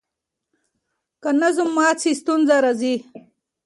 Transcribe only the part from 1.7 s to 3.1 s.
مات سي ستونزه راځي.